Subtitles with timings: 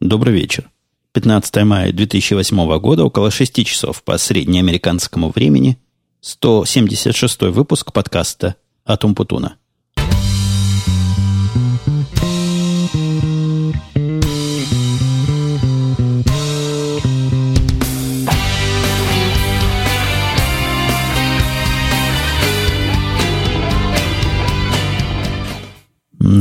[0.00, 0.68] Добрый вечер.
[1.12, 5.78] 15 мая 2008 года, около 6 часов по среднеамериканскому времени,
[6.20, 9.56] 176 выпуск подкаста «Атум Путуна».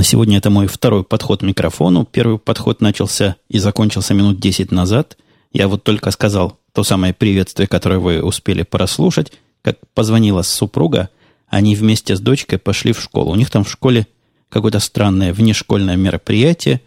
[0.06, 2.06] Сегодня это мой второй подход к микрофону.
[2.06, 5.18] Первый подход начался и закончился минут 10 назад.
[5.52, 11.10] Я вот только сказал то самое приветствие, которое вы успели прослушать, как позвонила супруга,
[11.48, 13.32] они вместе с дочкой пошли в школу.
[13.32, 14.08] У них там в школе
[14.50, 16.82] какое-то странное внешкольное мероприятие.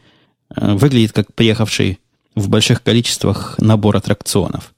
[0.55, 1.99] Э, выглядит как приехавший
[2.35, 4.73] в больших количествах набор аттракционов.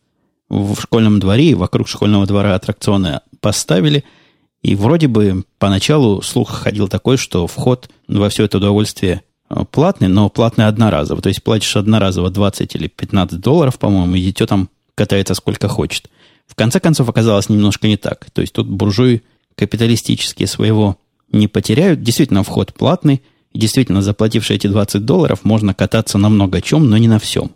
[0.49, 4.05] В школьном дворе и вокруг школьного двора аттракционы поставили–
[4.63, 10.09] и вроде бы поначалу слух ходил такой, что вход во все это удовольствие э, платный,
[10.09, 11.23] но платный одноразово.
[11.23, 16.11] То есть платишь одноразово 20 или 15 долларов, по-моему, и дитё там катается сколько хочет.
[16.47, 18.31] В конце концов оказалось немножко не так.
[18.33, 19.23] То есть тут буржуи
[19.55, 20.99] капиталистические своего
[21.33, 22.03] не потеряют.
[22.03, 23.23] Действительно, вход платный.
[23.55, 27.53] Действительно, заплатившие эти 20 долларов, можно кататься на много чем, но не на всем.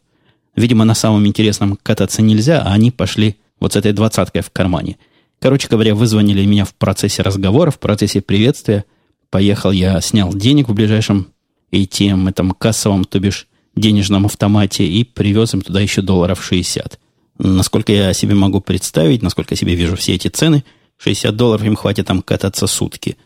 [0.56, 4.96] Видимо, на самом интересном кататься нельзя, а они пошли вот с этой двадцаткой в кармане–
[5.44, 8.86] Короче говоря, вызвонили меня в процессе разговора, в процессе приветствия.
[9.28, 11.34] Поехал я, снял денег в ближайшем
[11.70, 16.98] ATM, этом кассовом, то бишь денежном автомате, и привез им туда еще долларов 60.
[17.36, 20.64] Насколько я себе могу представить, насколько я себе вижу все эти цены,
[20.96, 23.18] 60 долларов им хватит там кататься сутки.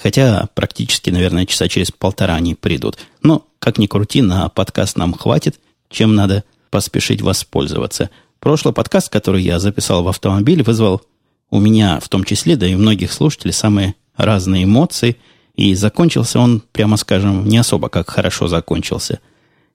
[0.00, 2.98] Хотя практически, наверное, часа через полтора они придут.
[3.20, 5.58] Но, как ни крути, на подкаст нам хватит,
[5.90, 8.10] чем надо поспешить воспользоваться.
[8.38, 11.02] Прошлый подкаст, который я записал в автомобиле, вызвал
[11.54, 15.16] у меня в том числе, да и у многих слушателей, самые разные эмоции.
[15.54, 19.20] И закончился он, прямо скажем, не особо как хорошо закончился.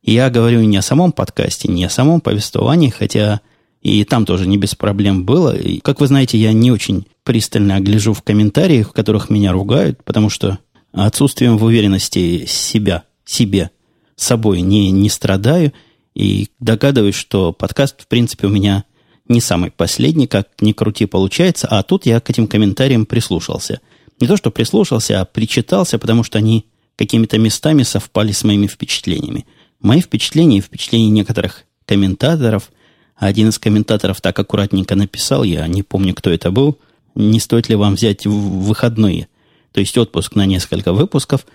[0.04, 3.40] Я говорю не о самом подкасте, не о самом повествовании, хотя
[3.82, 5.56] и там тоже не без проблем было.
[5.56, 10.04] И, как вы знаете, я не очень пристально огляжу в комментариях, в которых меня ругают,
[10.04, 10.60] потому что
[10.92, 13.72] отсутствием в уверенности себя, себе,
[14.18, 15.72] собой не, не страдаю.
[16.14, 18.84] И догадываюсь, что подкаст, в принципе, у меня
[19.30, 23.80] не самый последний, как ни крути получается, а тут я к этим комментариям прислушался.
[24.20, 26.66] Не то, что прислушался, а причитался, потому что они
[26.98, 29.46] какими-то местами совпали с моими впечатлениями.
[29.80, 32.72] Мои впечатления и впечатления некоторых комментаторов,
[33.16, 36.78] один из комментаторов так аккуратненько написал, я не помню, кто это был,
[37.16, 39.28] не стоит ли вам взять выходные,
[39.72, 41.46] то есть отпуск на несколько выпусков.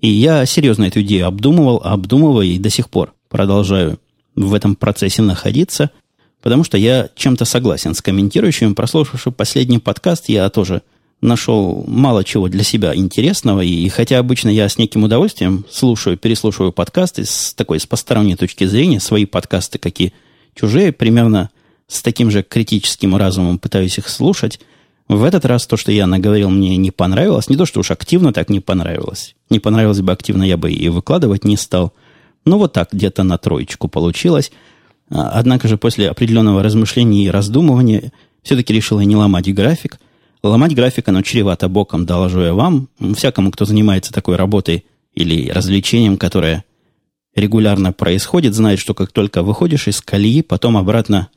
[0.00, 3.98] И я серьезно эту идею обдумывал, обдумываю и до сих пор продолжаю
[4.34, 5.90] в этом процессе находиться.
[6.42, 8.74] Потому что я чем-то согласен с комментирующим.
[8.74, 10.82] Прослушавший последний подкаст, я тоже
[11.20, 13.60] нашел мало чего для себя интересного.
[13.60, 18.64] И хотя обычно я с неким удовольствием слушаю, переслушиваю подкасты с такой, с посторонней точки
[18.64, 20.12] зрения, свои подкасты, какие
[20.54, 21.50] чужие, примерно
[21.86, 24.58] с таким же критическим разумом пытаюсь их слушать.
[25.08, 27.50] В этот раз то, что я наговорил, мне не понравилось.
[27.50, 29.36] Не то, что уж активно так не понравилось.
[29.48, 31.92] Не понравилось бы активно, я бы и выкладывать не стал.
[32.44, 34.50] Но вот так где-то на троечку получилось.
[35.12, 38.12] А, однако же после определенного размышления и раздумывания
[38.42, 40.00] все-таки решила не ломать график.
[40.42, 42.88] Ломать график, оно чревато боком, доложу я вам.
[43.14, 46.64] Всякому, кто занимается такой работой или развлечением, которое
[47.36, 51.28] регулярно происходит, знает, что как только выходишь из колеи, потом обратно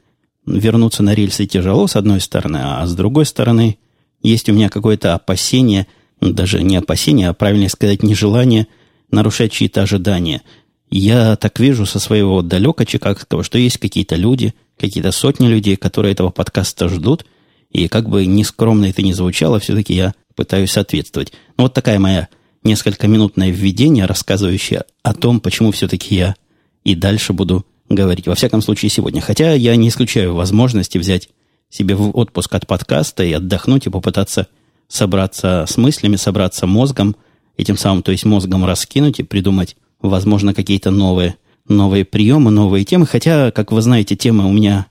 [0.46, 3.78] вернуться на рельсы тяжело, с одной стороны, а с другой стороны,
[4.22, 5.88] есть у меня какое-то опасение,
[6.22, 8.68] даже не опасение, а правильнее сказать, нежелание
[9.12, 10.42] нарушать чьи-то ожидания–
[10.90, 16.14] я так вижу со своего далека чикагского, что есть какие-то люди, какие-то сотни людей, которые
[16.14, 17.26] этого подкаста ждут,
[17.72, 21.34] и как бы нескромно это ни звучало, все-таки я пытаюсь соответствовать.
[21.58, 22.28] Ну, вот такая моя
[22.64, 26.36] несколько минутное введение, рассказывающее о том, почему все-таки я
[26.84, 28.28] и дальше буду говорить.
[28.28, 29.22] Во всяком случае, сегодня.
[29.22, 31.30] Хотя я не исключаю возможности взять
[31.70, 34.48] себе в отпуск от подкаста и отдохнуть, и попытаться
[34.88, 37.16] собраться с мыслями, собраться мозгом,
[37.58, 39.76] этим самым, то есть мозгом раскинуть и придумать
[40.10, 41.36] возможно, какие-то новые,
[41.68, 43.06] новые приемы, новые темы.
[43.06, 44.88] Хотя, как вы знаете, темы у меня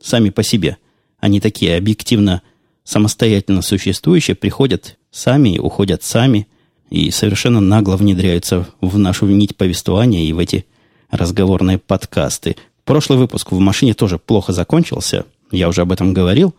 [0.00, 0.76] сами по себе.
[1.18, 2.42] Они такие объективно,
[2.84, 6.46] самостоятельно существующие, приходят сами, уходят сами
[6.90, 10.66] и совершенно нагло внедряются в нашу нить повествования и в эти
[11.10, 12.56] разговорные подкасты.
[12.84, 15.24] Прошлый выпуск в машине тоже плохо закончился.
[15.50, 16.54] Я уже об этом говорил.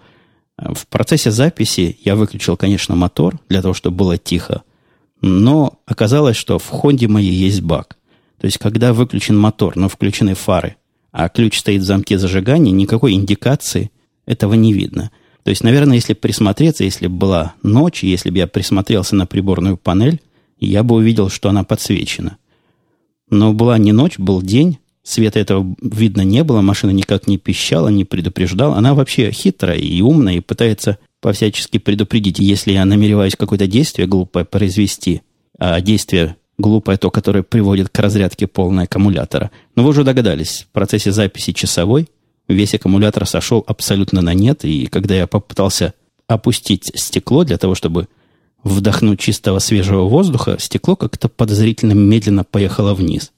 [0.57, 4.63] В процессе записи я выключил, конечно, мотор для того, чтобы было тихо.
[5.27, 7.98] Но оказалось, что в Хонде моей есть баг.
[8.38, 10.75] То есть, когда выключен мотор, но включены фары,
[11.12, 13.89] а ключ стоит в замке зажигания, никакой индикации
[14.27, 15.10] этого не видно.
[15.42, 19.77] То есть, наверное, если присмотреться, если бы была ночь, если бы я присмотрелся на приборную
[19.77, 20.22] панель,
[20.60, 22.38] я бы увидел, что она подсвечена.
[23.31, 27.89] Но была не ночь, был день, Света этого видно не было, машина никак не пищала,
[27.89, 28.75] не предупреждала.
[28.75, 34.45] Она вообще хитрая и умная, и пытается повсячески предупредить, если я намереваюсь какое-то действие глупое
[34.45, 35.24] произвести,
[35.57, 39.50] а действие глупое то, которое приводит к разрядке полной аккумулятора.
[39.75, 42.10] Но вы уже догадались, в процессе записи часовой
[42.48, 45.95] весь аккумулятор сошел абсолютно на нет, и когда я попытался
[46.27, 48.07] опустить стекло для того, чтобы
[48.63, 53.31] вдохнуть чистого свежего воздуха, стекло как-то подозрительно медленно поехало вниз.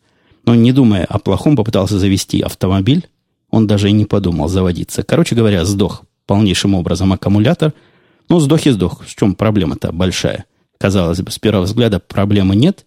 [0.43, 3.07] Но не думая о плохом, попытался завести автомобиль.
[3.49, 5.03] Он даже и не подумал заводиться.
[5.03, 7.73] Короче говоря, сдох полнейшим образом аккумулятор.
[8.29, 9.03] Ну, сдох и сдох.
[9.03, 10.45] В чем проблема-то большая?
[10.77, 12.85] Казалось бы, с первого взгляда проблемы нет.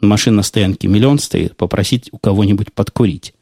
[0.00, 1.56] Машина на стоянке миллион стоит.
[1.56, 3.32] Попросить у кого-нибудь подкурить.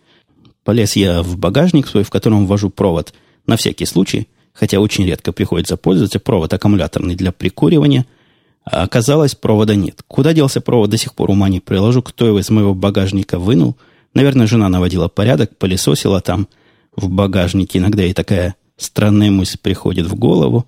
[0.62, 3.12] Полез я в багажник свой, в котором ввожу провод.
[3.49, 8.06] На всякий случай, хотя очень редко приходится пользоваться, провод аккумуляторный для прикуривания–
[8.64, 10.02] а оказалось, провода нет.
[10.06, 12.02] Куда делся провод, до сих пор ума не приложу.
[12.02, 13.76] Кто его из моего багажника вынул?
[14.14, 16.49] Наверное, жена наводила порядок, пылесосила там
[16.94, 17.78] в багажнике.
[17.78, 20.67] Иногда и такая странная мысль приходит в голову.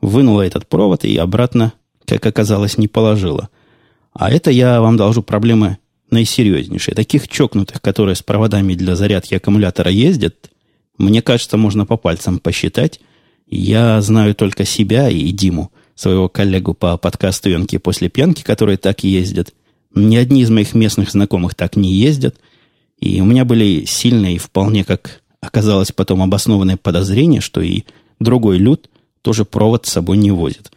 [0.00, 1.72] Вынула этот провод и обратно,
[2.04, 3.48] как оказалось, не положила.
[4.12, 5.78] А это я вам должу проблемы
[6.10, 6.94] наисерьезнейшие.
[6.94, 10.50] Таких чокнутых, которые с проводами для зарядки аккумулятора ездят,
[10.98, 13.00] мне кажется, можно по пальцам посчитать.
[13.46, 19.02] Я знаю только себя и Диму– своего коллегу по подкасту «Янки после пьянки», которые так
[19.02, 19.52] ездят.
[19.94, 22.36] Ни одни из моих местных знакомых так не ездят.
[23.00, 27.82] И у меня были сильные и вполне, как оказалось потом, обоснованные подозрения, что и
[28.20, 28.90] другой люд
[29.22, 30.70] тоже провод с собой не возит.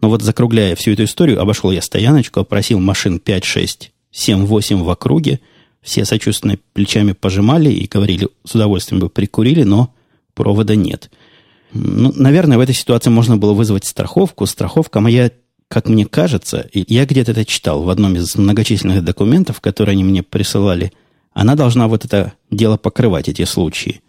[0.00, 4.82] Но вот закругляя всю эту историю, обошел я стояночку, опросил машин 5, 6, 7, 8
[4.82, 5.40] в округе.
[5.82, 9.92] Все сочувственно плечами пожимали и говорили, с удовольствием бы прикурили, но
[10.34, 11.10] провода нет.
[11.72, 14.46] Ну, наверное, в этой ситуации можно было вызвать страховку.
[14.46, 15.30] Страховка моя,
[15.68, 20.04] как мне кажется, и я где-то это читал в одном из многочисленных документов, которые они
[20.04, 20.92] мне присылали,
[21.32, 24.00] она должна вот это дело покрывать, эти случаи.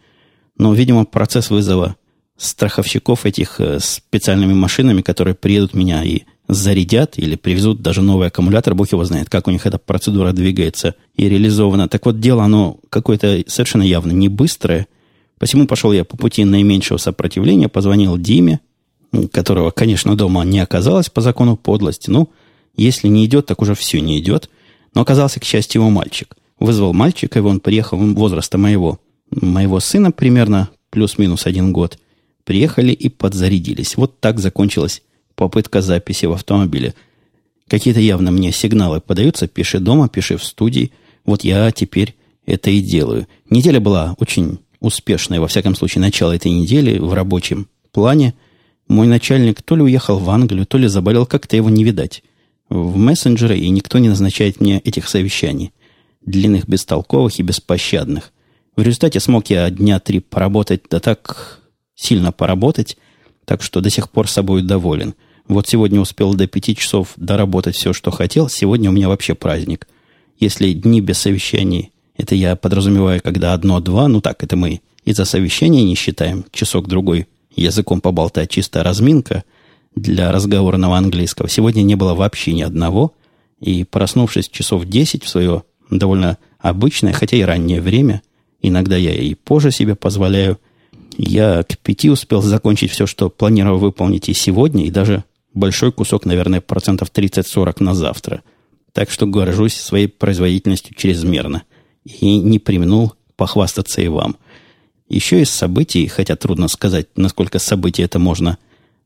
[0.60, 1.96] Но, видимо, процесс вызова
[2.38, 8.76] страховщиков этих э, специальными машинами, которые приедут меня и зарядят или привезут даже новый аккумулятор,
[8.76, 11.90] бог его знает, как у них эта процедура двигается и реализована.
[11.90, 14.86] Так вот, дело оно какое-то совершенно явно не быстрое–
[15.40, 18.60] Посему пошел я по пути наименьшего сопротивления, позвонил Диме,
[19.32, 22.10] которого, конечно, дома не оказалось по закону подлости.
[22.10, 22.30] Ну,
[22.76, 24.50] если не идет, так уже все не идет.
[24.94, 26.36] Но оказался, к счастью, его мальчик.
[26.60, 29.00] Вызвал мальчика, и он приехал возраста моего,
[29.32, 32.00] моего сына примерно плюс-минус один год.
[32.44, 33.96] Приехали и подзарядились.
[33.98, 35.04] Вот так закончилась
[35.36, 36.94] попытка записи в автомобиле.
[37.68, 39.48] Какие-то явно мне сигналы подаются.
[39.48, 40.92] Пиши дома, пиши в студии.
[41.26, 42.16] Вот я теперь
[42.46, 43.28] это и делаю.
[43.50, 48.34] Неделя была очень успешное, во всяком случае, начало этой недели в рабочем плане,
[48.88, 52.24] мой начальник то ли уехал в Англию, то ли заболел, как-то его не видать.
[52.70, 55.72] В мессенджеры, и никто не назначает мне этих совещаний.
[56.26, 58.32] Длинных, бестолковых и беспощадных.
[58.80, 61.60] В результате смог я дня три поработать, да так
[61.96, 62.96] сильно поработать,
[63.44, 65.16] так что до сих пор собой доволен.
[65.50, 68.48] Вот сегодня успел до пяти часов доработать все, что хотел.
[68.48, 69.86] Сегодня у меня вообще праздник.
[70.40, 75.84] Если дни без совещаний это я подразумеваю, когда одно-два, ну так, это мы из-за совещания
[75.84, 79.44] не считаем, часок-другой языком поболтать, чистая разминка
[79.94, 81.50] для разговорного английского.
[81.50, 83.14] Сегодня не было вообще ни одного,
[83.60, 88.22] и проснувшись часов 10 в свое довольно обычное, хотя и раннее время,
[88.62, 90.60] иногда я и позже себе позволяю,
[91.18, 95.24] я к пяти успел закончить все, что планировал выполнить и сегодня, и даже
[95.54, 98.42] большой кусок, наверное, процентов 30-40 на завтра.
[98.94, 101.64] Так что горжусь своей производительностью чрезмерно
[102.06, 104.38] и не применул похвастаться и вам.
[105.08, 108.58] Еще из событий, хотя трудно сказать, насколько события это можно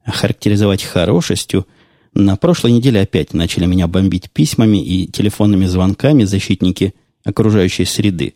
[0.06, 1.66] характеризовать хорошестью,
[2.14, 6.94] на прошлой неделе опять начали меня бомбить письмами и телефонными звонками защитники
[7.24, 8.36] окружающей среды.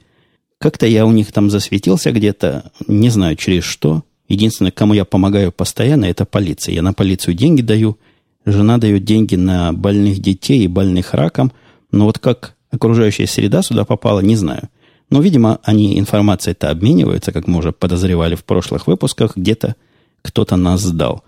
[0.60, 4.04] Как-то я у них там засветился где-то, не знаю через что.
[4.28, 6.74] Единственное, кому я помогаю постоянно, это полиция.
[6.74, 7.98] Я на полицию деньги даю,
[8.46, 11.52] жена дает деньги на больных детей и больных раком.
[11.92, 14.70] Но вот как окружающая среда сюда попала, не знаю.
[15.10, 19.76] Но, видимо, они информацией-то обмениваются, как мы уже подозревали в прошлых выпусках, где-то
[20.22, 21.24] кто-то нас сдал.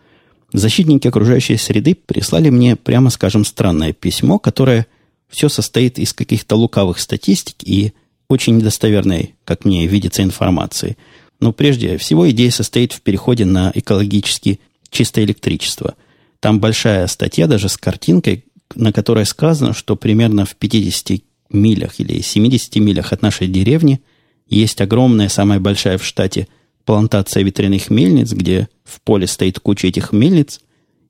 [0.51, 4.87] Защитники окружающей среды прислали мне, прямо скажем, странное письмо, которое
[5.29, 7.93] все состоит из каких-то лукавых статистик и
[8.29, 10.97] очень недостоверной, как мне видится, информации.
[11.39, 14.59] Но прежде всего идея состоит в переходе на экологически
[14.89, 15.95] чистое электричество.
[16.39, 18.45] Там большая статья даже с картинкой,
[18.75, 24.01] на которой сказано, что примерно в 50 милях или 70 милях от нашей деревни
[24.47, 26.47] есть огромная, самая большая в штате
[26.85, 30.61] плантация ветряных мельниц, где в поле стоит куча этих мельниц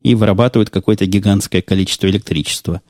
[0.01, 2.81] и вырабатывают какое-то гигантское количество электричества.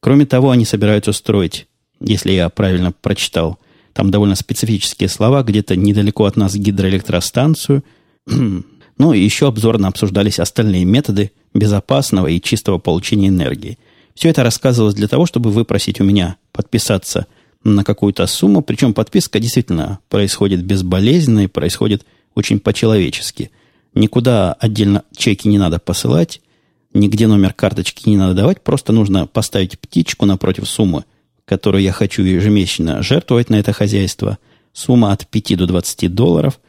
[0.00, 1.66] Кроме того, они собираются строить,
[2.00, 3.58] если я правильно прочитал,
[3.96, 7.82] Там довольно специфические слова, где-то недалеко от нас гидроэлектростанцию.
[8.26, 13.78] ну и еще обзорно обсуждались остальные методы безопасного и чистого получения энергии.
[14.14, 17.26] Все это рассказывалось для того, чтобы выпросить у меня подписаться
[17.64, 23.50] на какую-то сумму, причем подписка действительно происходит безболезненно и происходит очень по-человечески.
[23.94, 26.42] Никуда отдельно чеки не надо посылать,
[26.92, 31.04] нигде номер карточки не надо давать, просто нужно поставить птичку напротив суммы,
[31.46, 34.38] которую я хочу ежемесячно жертвовать на это хозяйство.
[34.72, 36.60] Сумма от 5 до 20 долларов.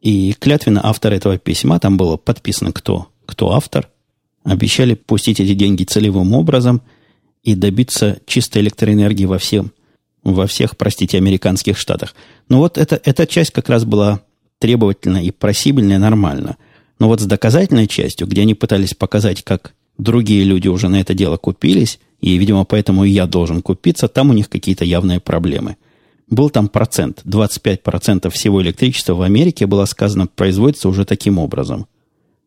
[0.00, 3.88] И клятвенно автор этого письма, там было подписано, кто, кто автор,
[4.42, 6.82] обещали пустить эти деньги целевым образом
[7.42, 9.72] и добиться чистой электроэнергии во всем,
[10.22, 12.14] во всех, простите, американских штатах.
[12.48, 14.20] Но вот это, эта часть как раз была
[14.58, 16.56] требовательна и просибельная нормально.
[16.98, 21.14] Но вот с доказательной частью, где они пытались показать, как другие люди уже на это
[21.14, 25.76] дело купились, и, видимо, поэтому и я должен купиться, там у них какие-то явные проблемы.
[26.26, 31.86] Был там процент, 25% всего электричества в Америке, было сказано, производится уже таким образом.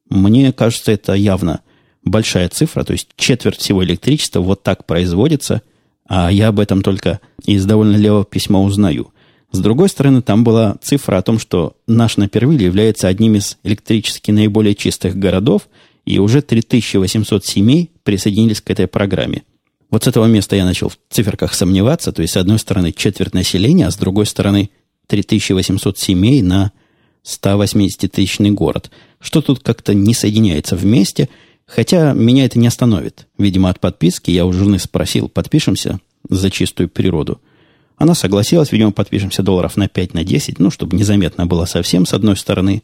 [0.10, 1.60] Мне кажется, это явно
[2.04, 5.62] большая цифра, то есть четверть всего электричества вот так производится,
[6.10, 9.14] а я об этом только из довольно левого письма узнаю.
[9.52, 14.32] С другой стороны, там была цифра о том, что наш Напервиль является одним из электрически
[14.32, 15.70] наиболее чистых городов,
[16.04, 19.44] и уже 3800 семей присоединились к этой программе.
[19.90, 23.34] Вот с этого места я начал в циферках сомневаться, то есть, с одной стороны, четверть
[23.34, 24.70] населения, а с другой стороны,
[25.08, 26.72] 3800 семей на
[27.26, 28.92] 180-тысячный город.
[29.20, 31.30] Что тут как-то не соединяется вместе,
[31.66, 33.28] хотя меня это не остановит.
[33.38, 37.42] Видимо, от подписки я у жены спросил, подпишемся за чистую природу–
[37.98, 42.14] она согласилась, видимо, подпишемся долларов на 5, на 10, ну, чтобы незаметно было совсем с
[42.14, 42.84] одной стороны,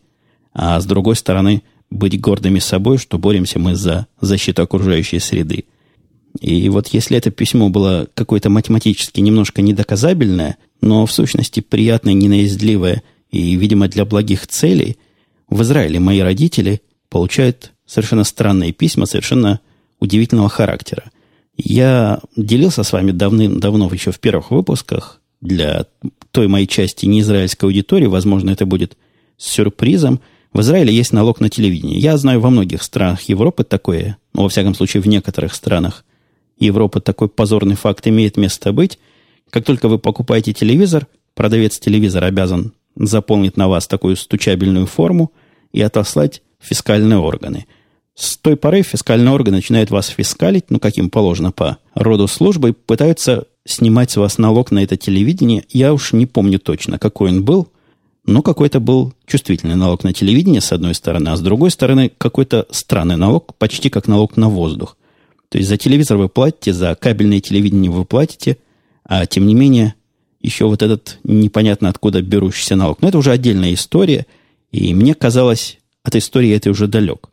[0.54, 5.66] а с другой стороны быть гордыми собой, что боремся мы за защиту окружающей среды.
[6.40, 13.04] И вот если это письмо было какое-то математически немножко недоказабельное, но в сущности приятное, ненаездливое
[13.30, 14.98] и, видимо, для благих целей,
[15.50, 19.60] в Израиле мои родители получают совершенно странные письма, совершенно
[20.00, 21.12] удивительного характера.
[21.56, 25.86] Я делился с вами давным-давно еще в первых выпусках для
[26.32, 28.98] той моей части неизраильской аудитории, возможно, это будет
[29.38, 30.20] сюрпризом.
[30.52, 32.00] В Израиле есть налог на телевидение.
[32.00, 36.06] Я знаю во многих странах Европы такое, ну, во всяком случае, в некоторых странах
[36.66, 39.00] Европы такой позорный факт имеет место быть.
[39.50, 45.32] Как только вы покупаете телевизор, продавец телевизора обязан заполнить на вас такую стучабельную форму
[45.72, 47.66] и отослать в фискальные органы–
[48.16, 52.74] с той поры фискальные органы начинают вас фискалить, ну, каким положено по роду службы, и
[52.74, 55.66] пытаются снимать с вас налог на это телевидение.
[55.70, 57.70] Я уж не помню точно, какой он был,
[58.26, 62.68] но какой-то был чувствительный налог на телевидение, с одной стороны, а с другой стороны, какой-то
[62.70, 64.96] странный налог, почти как налог на воздух.
[65.54, 68.58] То есть за телевизор вы платите, за кабельное телевидение вы платите,
[69.04, 69.94] а тем не менее
[70.42, 73.04] еще вот этот непонятно откуда берущийся налог.
[73.04, 74.26] Но это уже отдельная история,
[74.72, 77.30] и мне казалось, от истории этой уже далек.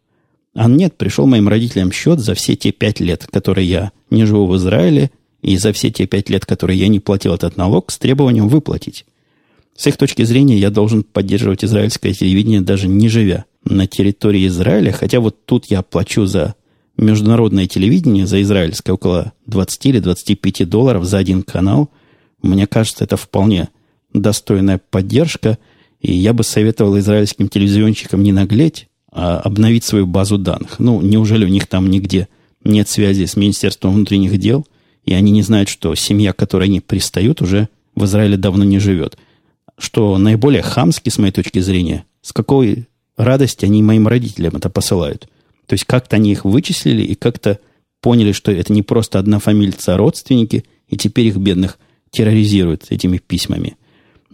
[0.53, 4.47] А нет, пришел моим родителям счет за все те пять лет, которые я не живу
[4.47, 5.11] в Израиле,
[5.41, 9.07] и за все те пять лет, которые я не платил этот налог, с требованием выплатить.
[9.75, 14.93] С их точки зрения, я должен поддерживать израильское телевидение, даже не живя на территории Израиля,
[14.93, 16.55] хотя вот тут я плачу за
[17.01, 21.91] международное телевидение, за израильское около 20 или 25 долларов за один канал.
[22.43, 23.69] Мне кажется, это вполне
[24.13, 25.59] достойная поддержка,
[26.01, 30.79] и я бы советовал израильским телевизионщикам не наглеть, а, обновить свою базу данных.
[30.79, 32.29] Ну, неужели у них там нигде
[32.65, 34.67] нет связи с Министерством внутренних дел,
[35.05, 39.17] и они не знают, что семья, которой они пристают, уже в Израиле давно не живет.
[39.79, 45.29] Что наиболее хамски, с моей точки зрения, с какой радости они моим родителям это посылают.
[45.71, 47.61] То есть как-то они их вычислили и как-то
[48.01, 51.79] поняли, что это не просто одна фамильца, а родственники, и теперь их бедных
[52.11, 53.77] терроризируют этими письмами.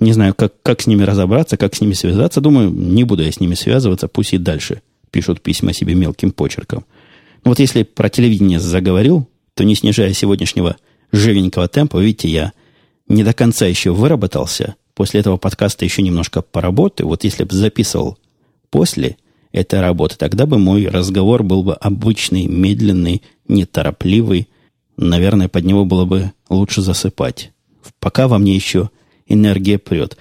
[0.00, 2.40] Не знаю, как, как с ними разобраться, как с ними связаться.
[2.40, 6.87] Думаю, не буду я с ними связываться, пусть и дальше пишут письма себе мелким почерком.
[7.45, 10.76] Но вот если про телевидение заговорил, то не снижая сегодняшнего
[11.12, 12.52] живенького темпа, видите, я
[13.09, 14.76] не до конца еще выработался.
[14.95, 17.09] После этого подкаста еще немножко поработаю.
[17.09, 18.16] Вот если бы записывал
[18.71, 19.19] после
[19.56, 24.48] этой работы, тогда бы мой разговор был бы обычный, медленный, неторопливый.
[24.96, 27.52] Наверное, под него было бы лучше засыпать.
[27.98, 28.90] Пока во мне еще
[29.26, 30.16] энергия прет.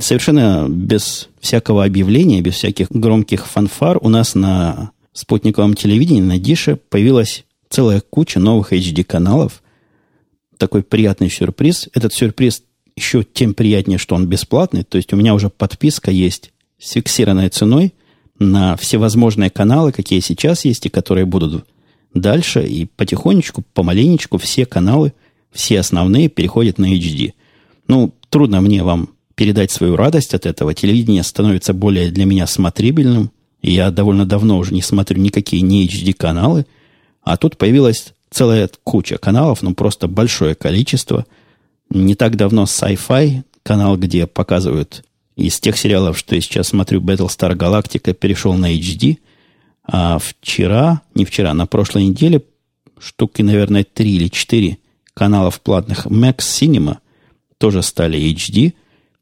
[0.00, 6.76] Совершенно без всякого объявления, без всяких громких фанфар у нас на спутниковом телевидении, на Дише,
[6.76, 9.62] появилась целая куча новых HD-каналов.
[10.58, 11.88] Такой приятный сюрприз.
[11.92, 12.62] Этот сюрприз
[12.96, 14.84] еще тем приятнее, что он бесплатный.
[14.84, 17.94] То есть у меня уже подписка есть с фиксированной ценой
[18.50, 21.66] на всевозможные каналы, какие сейчас есть и которые будут
[22.14, 22.66] дальше.
[22.66, 25.12] И потихонечку, помаленечку все каналы,
[25.52, 27.32] все основные переходят на HD.
[27.88, 30.74] Ну, трудно мне вам передать свою радость от этого.
[30.74, 33.30] Телевидение становится более для меня смотрибельным.
[33.62, 36.66] И я довольно давно уже не смотрю никакие не HD-каналы.
[37.22, 41.24] А тут появилась целая куча каналов, ну просто большое количество.
[41.90, 45.04] Не так давно Sci-Fi, канал, где показывают
[45.36, 49.18] из тех сериалов, что я сейчас смотрю, Battlestar Galactica, перешел на HD.
[49.86, 52.42] А вчера, не вчера, на прошлой неделе
[52.98, 54.78] штуки, наверное, три или четыре
[55.12, 56.98] каналов платных Max Cinema
[57.58, 58.74] тоже стали HD.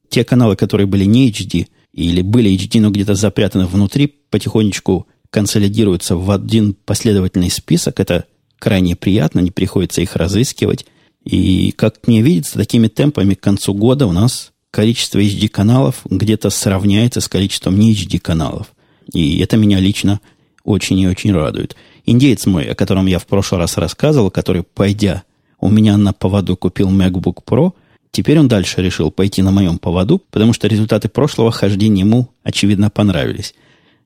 [0.09, 6.17] Те каналы, которые были не HD или были HD, но где-то запрятаны внутри, потихонечку консолидируются
[6.17, 8.01] в один последовательный список.
[8.01, 8.27] Это
[8.59, 10.87] крайне приятно, не приходится их разыскивать.
[11.25, 17.21] И, как мне видится, такими темпами к концу года у нас количество HD-каналов где-то сравняется
[17.21, 18.73] с количеством не HD-каналов.
[19.13, 20.21] И это меня лично
[20.65, 21.77] очень и очень радует.
[22.07, 25.23] Индеец мой, о котором я в прошлый раз рассказывал, который, пойдя
[25.61, 27.75] у меня на поводу купил MacBook Pro,
[28.11, 32.91] теперь он дальше решил пойти на моем поводу, потому что результаты прошлого хождения ему, очевидно,
[32.91, 33.55] понравились.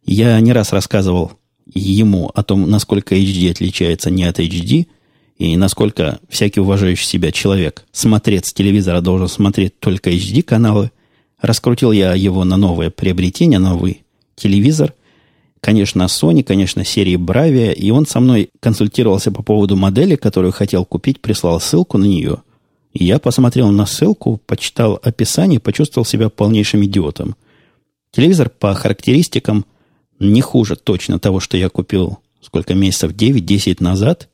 [0.05, 1.33] Я не раз рассказывал
[1.73, 4.87] ему о том, насколько HD отличается не от HD,
[5.39, 10.91] и насколько всякий уважающий себя человек, смотреть с телевизора, должен смотреть только HD-каналы.
[11.41, 14.03] Раскрутил я его на новое приобретение, новый
[14.37, 14.95] телевизор–
[15.67, 20.85] конечно, Sony, конечно, серии Bravia, и он со мной консультировался по поводу модели, которую хотел
[20.85, 22.43] купить, прислал ссылку на нее.
[22.95, 27.35] Я посмотрел на ссылку, почитал описание, почувствовал себя полнейшим идиотом.
[28.13, 29.67] Телевизор по характеристикам
[30.21, 34.29] не хуже точно того, что я купил сколько месяцев, 9-10 назад.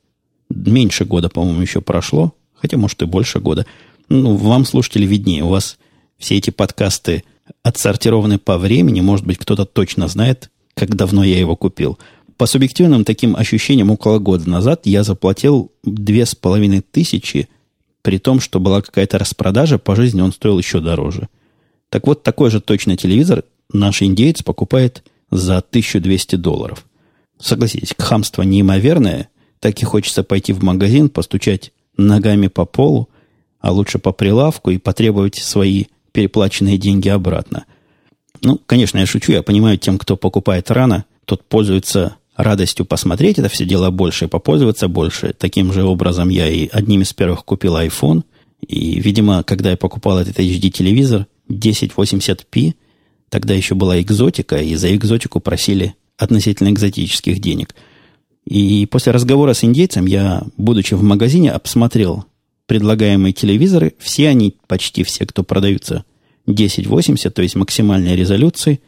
[0.49, 2.33] Меньше года, по-моему, еще прошло.
[2.53, 3.65] Хотя, может, и больше года.
[4.09, 5.43] Ну, вам, слушатели, виднее.
[5.43, 5.77] У вас
[6.17, 7.23] все эти подкасты
[7.63, 9.01] отсортированы по времени.
[9.01, 11.97] Может быть, кто-то точно знает, как давно я его купил.
[12.37, 17.47] По субъективным таким ощущениям, около года назад я заплатил две с половиной тысячи,
[18.01, 21.29] при том, что была какая-то распродажа, по жизни он стоил еще дороже.
[21.89, 26.85] Так вот, такой же точно телевизор наш индеец покупает за 1200 долларов.
[27.39, 29.29] Согласитесь, хамство неимоверное.
[29.63, 33.07] Так и хочется пойти в магазин, постучать ногами по полу,
[33.61, 37.63] а лучше по прилавку и потребовать свои переплаченные деньги обратно.
[38.41, 43.47] Ну, конечно, я шучу, я понимаю, тем, кто покупает рано, тот пользуется радостью посмотреть это
[43.47, 45.31] все дело больше и попользоваться больше.
[45.31, 48.23] Таким же образом я и одним из первых купил iPhone.
[48.67, 52.73] И, видимо, когда я покупал этот HD-телевизор 1080p,
[53.29, 57.73] тогда еще была экзотика, и за экзотику просили относительно экзотических денег.
[58.45, 62.25] И после разговора с индейцем я, будучи в магазине, обсмотрел
[62.67, 63.93] предлагаемые телевизоры.
[63.99, 66.05] Все они, почти все, кто продаются
[66.45, 68.81] 1080, то есть максимальной резолюции,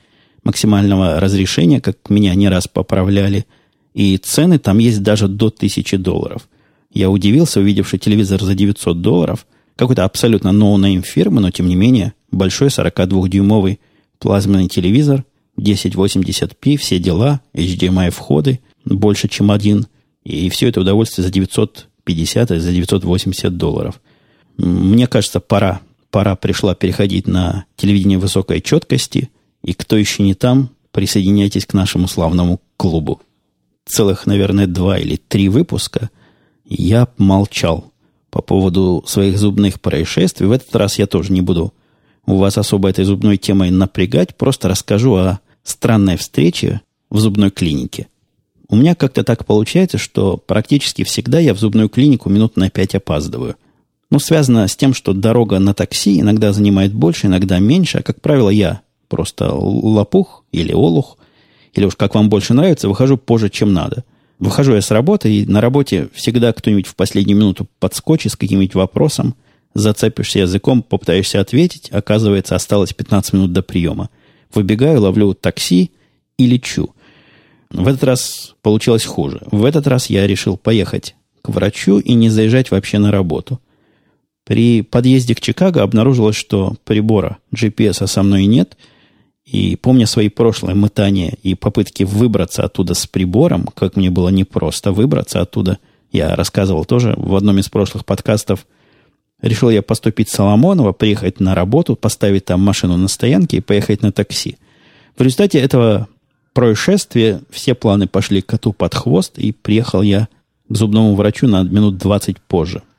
[0.43, 3.45] максимального разрешения, как меня не раз поправляли.
[3.93, 6.47] И цены там есть даже до 1000 долларов.
[6.93, 9.47] Я удивился, увидевший телевизор за 900 долларов.
[9.75, 13.79] Какой-то абсолютно ноунейм фирмы, но тем не менее большой 42-дюймовый
[14.19, 15.25] плазменный телевизор,
[15.57, 19.87] 1080p, все дела, HDMI входы, больше, чем один.
[20.23, 24.01] И все это удовольствие за 950 за 980 долларов.
[24.57, 25.81] Мне кажется, пора
[26.15, 29.31] пора пришла переходить на телевидение высокой четкости.
[29.65, 33.21] И кто еще не там, присоединяйтесь к нашему славному клубу.
[33.85, 36.09] Целых, наверное, два или три выпуска
[36.63, 37.91] я молчал
[38.29, 40.47] по поводу своих зубных происшествий.
[40.47, 41.73] В этот раз я тоже не буду
[42.25, 48.07] у вас особо этой зубной темой напрягать, просто расскажу о странной встрече в зубной клинике.
[48.67, 52.95] У меня как-то так получается, что практически всегда я в зубную клинику минут на пять
[52.95, 53.55] опаздываю.
[54.09, 58.21] Ну, связано с тем, что дорога на такси иногда занимает больше, иногда меньше, а, как
[58.21, 61.17] правило, я просто лопух или олух,
[61.73, 64.03] или уж как вам больше нравится, выхожу позже, чем надо.
[64.39, 68.75] Выхожу я с работы, и на работе всегда кто-нибудь в последнюю минуту подскочит с каким-нибудь
[68.75, 69.35] вопросом,
[69.73, 74.09] зацепишься языком, попытаешься ответить, оказывается, осталось 15 минут до приема.
[74.53, 75.91] Выбегаю, ловлю такси
[76.37, 76.94] и лечу.
[77.75, 79.41] В этот раз получилось хуже.
[79.51, 83.59] В этот раз я решил поехать к врачу и не заезжать вообще на работу.
[84.45, 88.77] При подъезде к Чикаго обнаружилось, что прибора GPS со мной нет.
[89.43, 94.91] И помня свои прошлые мытания и попытки выбраться оттуда с прибором, как мне было непросто
[94.91, 95.77] выбраться оттуда,
[96.11, 98.65] я рассказывал тоже в одном из прошлых подкастов,
[99.41, 104.01] решил я поступить в Соломоново, приехать на работу, поставить там машину на стоянке и поехать
[104.01, 104.57] на такси.
[105.17, 106.07] В результате этого
[106.55, 110.27] происшествия все планы пошли коту под хвост, и приехал я
[110.67, 112.81] к зубному врачу на минут 20 позже–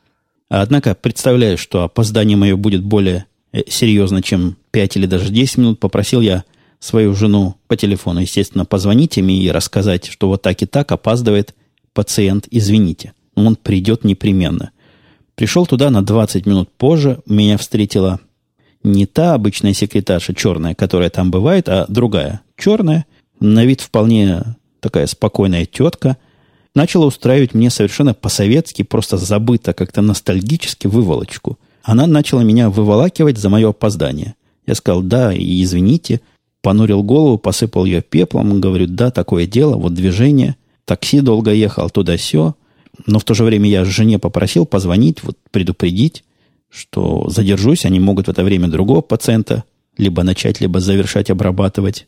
[0.49, 5.81] Однако, представляю, что опоздание мое будет более э, серьезно, чем 5 или даже 10 минут,
[5.81, 6.45] попросил я
[6.79, 11.55] свою жену по телефону, естественно, позвонить им и рассказать, что вот так и так опаздывает
[11.95, 13.13] пациент, извините.
[13.35, 14.71] Он придет непременно.
[15.35, 18.21] Пришел туда на 20 минут позже, меня встретила
[18.83, 23.05] не та обычная секретарша черная, которая там бывает, а другая, черная,
[23.41, 24.43] на вид вполне
[24.81, 26.17] такая спокойная тетка,
[26.75, 31.59] начала устраивать мне совершенно по-советски, просто забыто, как-то ностальгически выволочку.
[31.83, 34.35] Она начала меня выволакивать за мое опоздание.
[34.67, 36.21] Я сказал, да, и извините,
[36.61, 42.55] понурил голову, посыпал ее пеплом, говорю, да, такое дело, вот движение, такси долго ехал, туда-сё,
[43.07, 46.25] но в то же время я жене попросил позвонить, вот предупредить,
[46.69, 49.65] что задержусь, они могут в это время другого пациента
[49.97, 52.07] либо начать, либо завершать обрабатывать.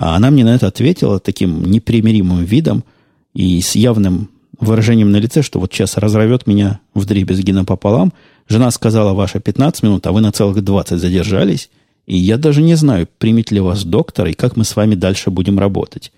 [0.00, 2.84] А она мне на это ответила таким непримиримым видом
[3.34, 8.14] и с явным выражением на лице, что вот сейчас разорвет меня в дребезги напополам.
[8.48, 11.68] Жена сказала, ваша 15 минут, а вы на целых 20 задержались.
[12.06, 15.30] И я даже не знаю, примет ли вас доктор и как мы с вами дальше
[15.30, 16.12] будем работать.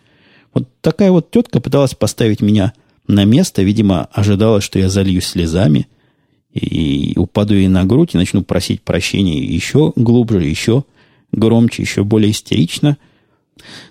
[0.54, 2.74] Вот такая вот тетка пыталась поставить меня
[3.08, 5.88] на место, видимо, ожидала, что я зальюсь слезами
[6.52, 10.84] и упаду ей на грудь и начну просить прощения еще глубже, еще
[11.32, 12.96] громче, еще более истерично–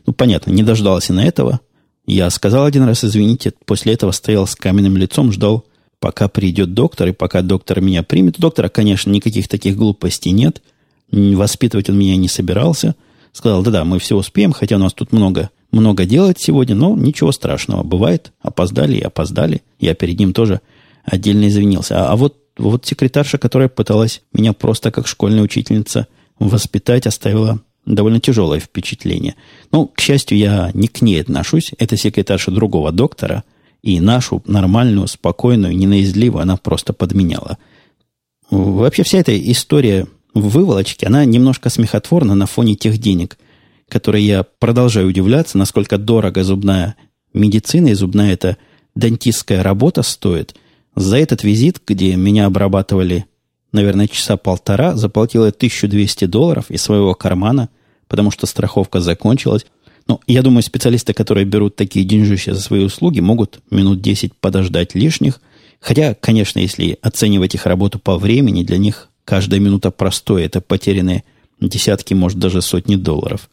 [0.06, 1.60] ну, понятно, не дождался на этого.
[2.06, 5.66] Я сказал один раз, извините, после этого стоял с каменным лицом, ждал,
[6.00, 8.38] пока придет доктор, и пока доктор меня примет.
[8.40, 10.62] У доктора, конечно, никаких таких глупостей нет.
[11.12, 12.96] Воспитывать он меня не собирался.
[13.34, 17.32] Сказал, да-да, мы все успеем, хотя у нас тут много, много делать сегодня, но ничего
[17.32, 17.84] страшного.
[17.84, 19.62] Бывает, опоздали и опоздали.
[19.80, 20.60] Я перед ним тоже
[21.06, 22.02] отдельно извинился.
[22.02, 26.08] А, а вот, вот секретарша, которая пыталась меня просто как школьная учительница
[26.40, 29.36] воспитать, оставила довольно тяжелое впечатление.
[29.72, 31.72] Ну, к счастью, я не к ней отношусь.
[31.78, 33.44] Это секретарша другого доктора.
[33.82, 37.58] И нашу нормальную, спокойную, ненаизливую она просто подменяла.
[38.52, 43.38] Вообще вся эта история выволочки, она немножко смехотворна на фоне тех денег,
[43.90, 46.96] которые я продолжаю удивляться, насколько дорого зубная
[47.34, 48.58] медицина и зубная эта
[48.94, 50.56] дантистская работа стоит.
[50.96, 53.26] За этот визит, где меня обрабатывали
[53.72, 57.70] наверное, часа полтора, заплатила 1200 долларов из своего кармана,
[58.08, 59.66] потому что страховка закончилась.
[60.08, 64.96] Ну, я думаю, специалисты, которые берут такие деньжища за свои услуги, могут минут 10 подождать
[64.96, 65.40] лишних.
[65.80, 71.24] Хотя, конечно, если оценивать их работу по времени, для них каждая минута простой, это потерянные
[71.60, 73.50] десятки, может, даже сотни долларов.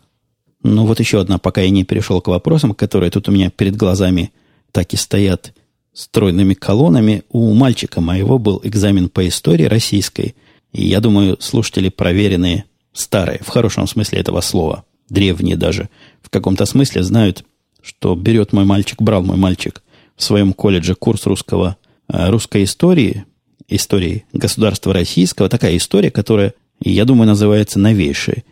[0.62, 3.76] Ну, вот еще одна, пока я не перешел к вопросам, которые тут у меня перед
[3.76, 4.32] глазами
[4.72, 5.54] так и стоят
[5.98, 7.24] стройными колоннами.
[7.28, 10.36] У мальчика моего был экзамен по истории российской.
[10.72, 15.88] И я думаю, слушатели проверенные, старые, в хорошем смысле этого слова, древние даже,
[16.22, 17.44] в каком-то смысле знают,
[17.82, 19.82] что берет мой мальчик, брал мой мальчик
[20.14, 21.76] в своем колледже курс русского,
[22.08, 23.24] э, русской истории,
[23.66, 28.44] истории государства российского, такая история, которая, я думаю, называется новейшей.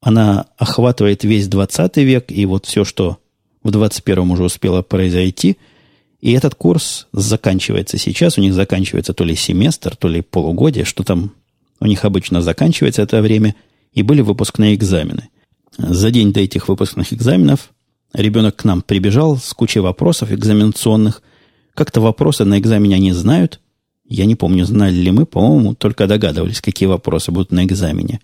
[0.00, 3.18] Она охватывает весь 20 век, и вот все, что
[3.62, 5.56] в 21 уже успело произойти–
[6.20, 8.36] и этот курс заканчивается сейчас.
[8.36, 11.32] У них заканчивается то ли семестр, то ли полугодие, что там
[11.80, 13.54] у них обычно заканчивается это время.
[13.92, 15.30] И были выпускные экзамены.
[15.78, 17.70] За день до этих выпускных экзаменов
[18.12, 21.22] ребенок к нам прибежал с кучей вопросов экзаменационных.
[21.74, 23.60] Как-то вопросы на экзамене они знают.
[24.06, 28.20] Я не помню, знали ли мы, по-моему, только догадывались, какие вопросы будут на экзамене.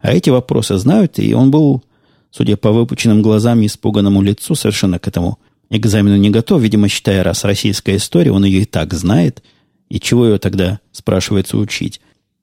[0.00, 1.82] А эти вопросы знают, и он был,
[2.30, 5.38] судя по выпученным глазам и испуганному лицу, совершенно к этому
[5.70, 9.42] экзамену не готов, видимо, считая, раз российская история, он ее и так знает.
[9.88, 12.00] И чего ее тогда, спрашивается, учить?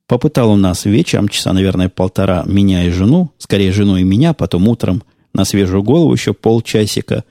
[0.08, 4.68] Попытал у нас вечером, часа, наверное, полтора, меня и жену, скорее жену и меня, потом
[4.68, 7.24] утром на свежую голову еще полчасика.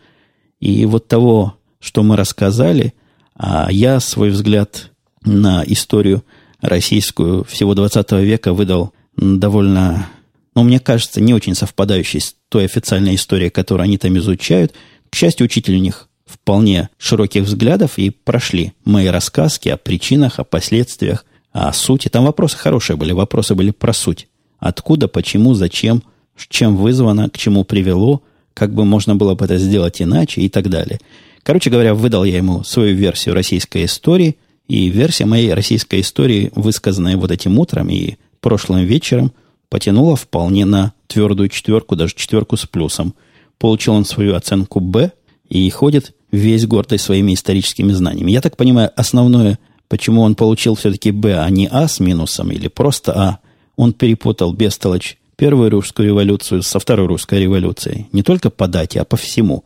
[0.60, 2.94] И вот того, что мы рассказали,
[3.36, 4.90] а я свой взгляд
[5.24, 6.24] на историю
[6.60, 10.08] российскую всего 20 века выдал довольно,
[10.54, 14.72] ну, мне кажется, не очень совпадающей с той официальной историей, которую они там изучают–
[15.14, 20.44] к счастью, учитель у них вполне широких взглядов и прошли мои рассказки о причинах, о
[20.44, 22.08] последствиях, о сути.
[22.08, 24.26] Там вопросы хорошие были, вопросы были про суть.
[24.58, 26.02] Откуда, почему, зачем,
[26.48, 28.24] чем вызвано, к чему привело,
[28.54, 30.98] как бы можно было бы это сделать иначе и так далее.
[31.44, 37.16] Короче говоря, выдал я ему свою версию российской истории, и версия моей российской истории, высказанная
[37.16, 39.30] вот этим утром и прошлым вечером,
[39.68, 43.14] потянула вполне на твердую четверку, даже четверку с плюсом–
[43.58, 45.12] Получил он свою оценку «Б»
[45.48, 48.32] и ходит весь гордый своими историческими знаниями.
[48.32, 52.68] Я так понимаю, основное, почему он получил все-таки «Б», а не «А» с минусом или
[52.68, 53.38] просто «А»,
[53.76, 58.08] он перепутал бестолочь первую русскую революцию со второй русской революцией.
[58.12, 59.64] Не только по дате, а по всему.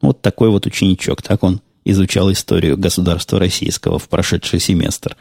[0.00, 1.22] Вот такой вот ученичок.
[1.22, 5.16] Так он изучал историю государства российского в прошедший семестр.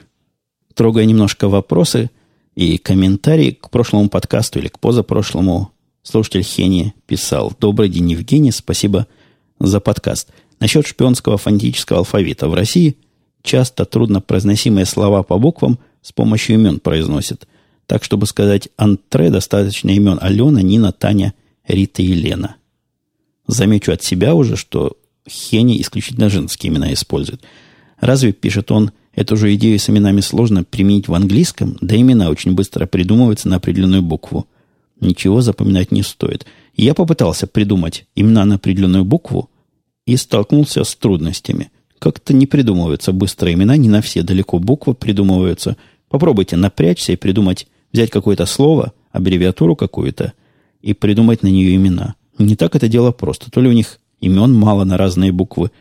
[0.73, 2.11] Трогая немножко вопросы
[2.55, 5.71] и комментарии к прошлому подкасту или к позапрошлому,
[6.09, 7.53] Слушатель Хени писал.
[7.59, 9.05] Добрый день, Евгений, спасибо
[9.59, 10.29] за подкаст.
[10.59, 12.49] Насчет шпионского фонетического алфавита.
[12.49, 12.97] В России
[13.43, 17.47] часто труднопроизносимые слова по буквам с помощью имен произносят.
[17.85, 21.35] Так, чтобы сказать антре, достаточно имен Алена, Нина, Таня,
[21.67, 22.55] Рита и Лена.
[23.45, 24.97] Замечу от себя уже, что
[25.29, 27.43] Хени исключительно женские имена использует.
[27.99, 32.53] Разве, пишет он, эту же идею с именами сложно применить в английском, да имена очень
[32.53, 34.47] быстро придумываются на определенную букву.
[34.99, 36.45] Ничего запоминать не стоит.
[36.75, 39.49] Я попытался придумать имена на определенную букву
[40.05, 41.71] и столкнулся с трудностями.
[41.99, 45.77] Как-то не придумываются быстро имена, не на все далеко буквы придумываются.
[46.09, 50.33] Попробуйте напрячься и придумать, взять какое-то слово, аббревиатуру какую-то,
[50.81, 52.15] и придумать на нее имена.
[52.37, 53.51] Не так это дело просто.
[53.51, 55.71] То ли у них имен мало на разные буквы,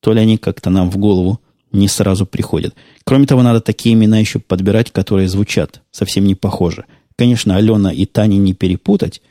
[0.00, 2.74] то ли они как-то нам в голову не сразу приходят.
[3.04, 6.84] Кроме того, надо такие имена еще подбирать, которые звучат совсем не похоже.
[7.16, 9.22] Конечно, Алена и Таня не перепутать,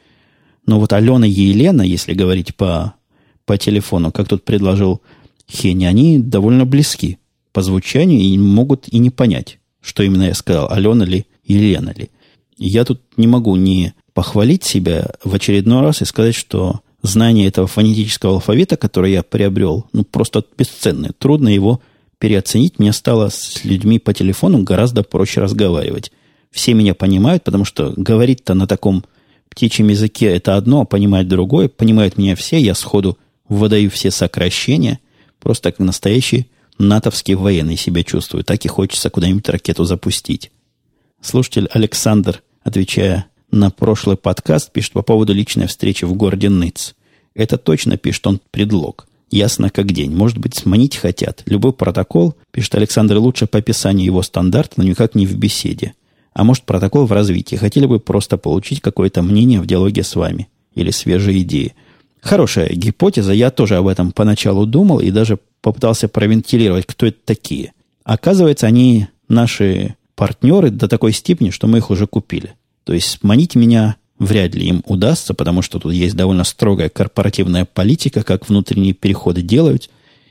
[0.66, 2.94] но вот Алена и Елена, если говорить по,
[3.46, 5.02] по телефону, как тут предложил
[5.50, 7.18] Хеня, они довольно близки
[7.52, 12.10] по звучанию и могут и не понять, что именно я сказал, Алена ли, Елена ли.
[12.58, 17.68] я тут не могу не похвалить себя в очередной раз и сказать, что знание этого
[17.68, 21.12] фонетического алфавита, который я приобрел, ну, просто бесценное.
[21.18, 21.82] Трудно его
[22.20, 22.78] переоценить.
[22.78, 26.12] Мне стало с людьми по телефону гораздо проще разговаривать.
[26.52, 29.06] Все меня понимают, потому что говорить-то на таком
[29.50, 31.70] птичьем языке это одно, а понимать другое.
[31.70, 35.00] Понимают меня все, я сходу выдаю все сокращения.
[35.40, 38.44] Просто как настоящий натовский военный себя чувствую.
[38.44, 40.52] Так и хочется куда-нибудь ракету запустить.
[41.22, 46.94] Слушатель Александр, отвечая на прошлый подкаст, пишет по поводу личной встречи в городе Ныц.
[47.34, 49.08] Это точно, пишет он, предлог.
[49.30, 50.14] Ясно как день.
[50.14, 51.44] Может быть, сманить хотят.
[51.46, 55.94] Любой протокол, пишет Александр, лучше по описанию его стандарта, но никак не в беседе.
[56.34, 57.56] А может, протокол в развитии.
[57.56, 60.48] Хотели бы просто получить какое-то мнение в диалоге с вами.
[60.76, 61.74] Или свежие идеи.
[62.22, 63.34] Хорошая гипотеза.
[63.34, 67.74] Я тоже об этом поначалу думал и даже попытался провентилировать, кто это такие.
[68.04, 72.54] Оказывается, они наши партнеры до такой степени, что мы их уже купили.
[72.84, 77.66] То есть манить меня вряд ли им удастся, потому что тут есть довольно строгая корпоративная
[77.66, 79.90] политика, как внутренние переходы делают,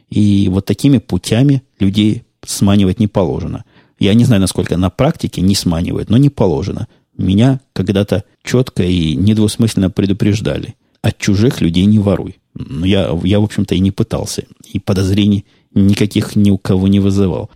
[0.09, 3.65] и вот такими путями людей сманивать не положено.
[4.01, 6.89] Я не знаю, насколько на практике не сманивают, но не положено.
[7.17, 10.75] Меня когда-то четко и недвусмысленно предупреждали.
[11.03, 12.39] От чужих людей не воруй.
[12.55, 14.45] Но я, я в общем-то, и не пытался.
[14.73, 17.51] И подозрений никаких ни у кого не вызывал.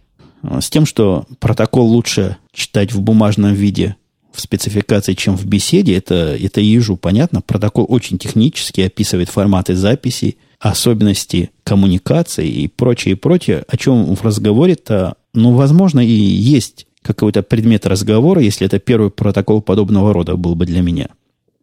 [0.61, 3.97] С тем, что протокол лучше читать в бумажном виде
[4.31, 7.41] в спецификации, чем в беседе, это, это ежу понятно.
[7.41, 14.23] Протокол очень технически описывает форматы записи, особенности коммуникации и прочее, и прочее, о чем в
[14.23, 20.55] разговоре-то, ну, возможно, и есть какой-то предмет разговора, если это первый протокол подобного рода был
[20.55, 21.09] бы для меня.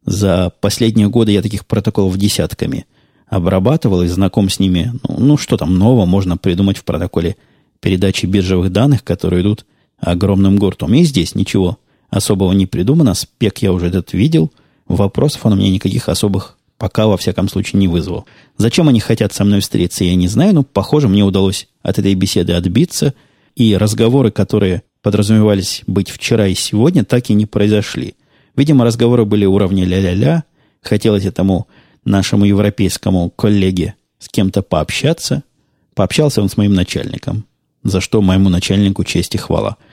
[0.05, 2.85] За последние годы я таких протоколов десятками
[3.27, 4.93] обрабатывал и знаком с ними.
[5.07, 7.37] Ну, ну что там нового можно придумать в протоколе
[7.79, 9.65] передачи биржевых данных, которые идут
[9.99, 10.93] огромным гуртом.
[10.93, 11.77] И здесь ничего
[12.09, 13.13] особого не придумано.
[13.13, 14.51] Спек я уже этот видел.
[14.87, 18.25] Вопросов он у меня никаких особых пока, во всяком случае, не вызвал.
[18.57, 22.15] Зачем они хотят со мной встретиться, я не знаю, но, похоже, мне удалось от этой
[22.15, 23.13] беседы отбиться,
[23.69, 28.15] и разговоры, которые подразумевались быть вчера и сегодня, так и не произошли.
[28.55, 30.43] Видимо, разговоры были уровня ля-ля-ля.
[30.81, 31.67] Хотелось этому
[32.05, 35.43] нашему европейскому коллеге с кем-то пообщаться.
[35.95, 37.45] Пообщался он с моим начальником,
[37.83, 39.77] за что моему начальнику честь и хвала–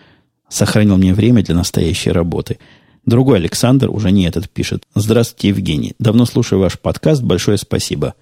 [0.49, 2.59] Сохранил мне время для настоящей работы.
[3.05, 4.85] Другой Александр, уже не этот, пишет.
[4.95, 5.95] Здравствуйте, Евгений.
[5.99, 7.23] Давно слушаю ваш подкаст.
[7.23, 8.15] Большое спасибо.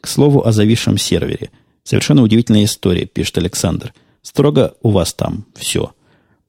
[0.00, 1.50] К слову о зависшем сервере.
[1.82, 3.92] Совершенно удивительная история, пишет Александр.
[4.24, 5.92] Строго у вас там все.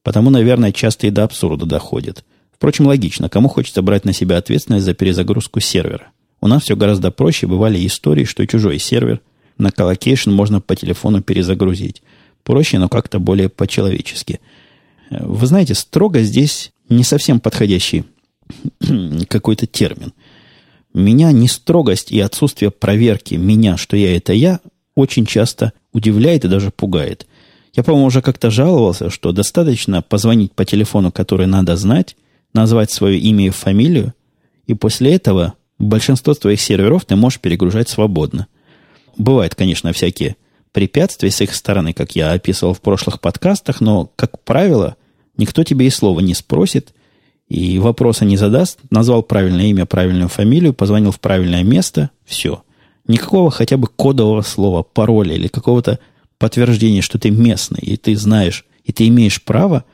[0.02, 2.24] Потому, наверное, часто и до абсурда доходит.
[2.52, 3.28] Впрочем, логично.
[3.28, 6.08] Кому хочется брать на себя ответственность за перезагрузку сервера?
[6.40, 7.46] У нас все гораздо проще.
[7.46, 9.20] Бывали истории, что чужой сервер
[9.58, 12.02] на colocation можно по телефону перезагрузить.
[12.42, 14.40] Проще, но как-то более по-человечески–
[15.10, 18.04] вы знаете, строго здесь не совсем подходящий
[19.28, 20.12] какой-то термин.
[20.94, 24.60] Меня не строгость и отсутствие проверки меня, что я это я,
[24.94, 27.26] очень часто удивляет и даже пугает.
[27.74, 32.16] Я, по-моему, уже как-то жаловался, что достаточно позвонить по телефону, который надо знать,
[32.52, 34.14] назвать свое имя и фамилию,
[34.66, 38.46] и после этого большинство твоих серверов ты можешь перегружать свободно.
[39.18, 40.36] Бывают, конечно, всякие
[40.72, 44.96] препятствий с их стороны, как я описывал в прошлых подкастах, но, как правило,
[45.36, 46.92] никто тебе и слова не спросит,
[47.48, 52.62] и вопроса не задаст, назвал правильное имя, правильную фамилию, позвонил в правильное место, все.
[53.06, 56.00] Никакого хотя бы кодового слова, пароля или какого-то
[56.38, 59.84] подтверждения, что ты местный, и ты знаешь, и ты имеешь право,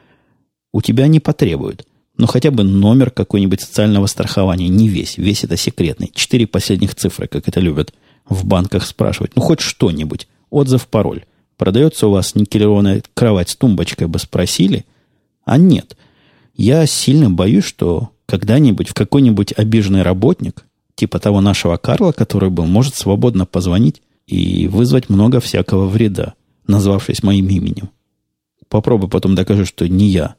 [0.73, 1.87] у тебя не потребуют.
[2.17, 6.11] Но хотя бы номер какой-нибудь социального страхования, не весь, весь это секретный.
[6.15, 7.95] Четыре последних цифры, как это любят
[8.29, 9.35] в банках спрашивать.
[9.35, 10.29] Ну, хоть что-нибудь.
[10.51, 11.25] Отзыв, пароль.
[11.57, 14.85] Продается у вас никелированная кровать с тумбочкой, бы спросили.
[15.45, 15.97] А нет.
[16.55, 22.67] Я сильно боюсь, что когда-нибудь в какой-нибудь обиженный работник, типа того нашего Карла, который был,
[22.67, 26.35] может свободно позвонить и вызвать много всякого вреда,
[26.67, 27.91] назвавшись моим именем.
[28.69, 30.37] Попробуй потом докажи, что не я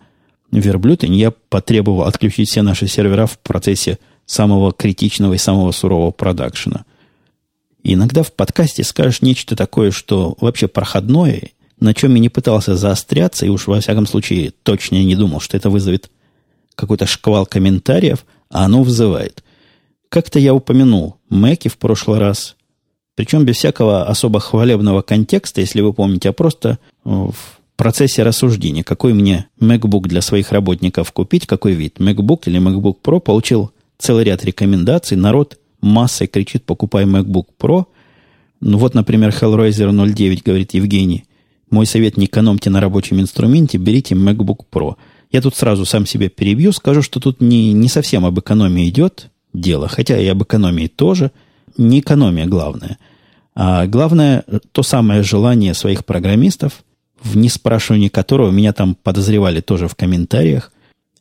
[0.52, 5.72] верблюд, и не я потребовал отключить все наши сервера в процессе самого критичного и самого
[5.72, 6.86] сурового продакшена.
[7.84, 12.76] И иногда в подкасте скажешь нечто такое, что вообще проходное, на чем я не пытался
[12.76, 16.10] заостряться, и уж во всяком случае точно не думал, что это вызовет
[16.76, 19.44] какой-то шквал комментариев, а оно вызывает.
[20.10, 22.56] Как-то я упомянул Мэки в прошлый раз,
[23.16, 27.34] причем без всякого особо хвалебного контекста, если вы помните, а просто в
[27.76, 33.20] процессе рассуждения, какой мне MacBook для своих работников купить, какой вид, MacBook или MacBook Pro,
[33.20, 35.18] получил целый ряд рекомендаций.
[35.18, 37.86] Народ массой кричит, покупай MacBook Pro.
[38.62, 41.26] Ну вот, например, Hellraiser 09 говорит Евгений,
[41.70, 44.96] мой совет не экономьте на рабочем инструменте, берите MacBook Pro.
[45.32, 49.32] Я тут сразу сам себя перебью, скажу, что тут не, не совсем об экономии идет
[49.54, 51.32] дело, хотя и об экономии тоже.
[51.78, 52.98] Не экономия главное.
[53.56, 56.84] А главное, то самое желание своих программистов,
[57.22, 60.72] в неспрашивании которого меня там подозревали тоже в комментариях,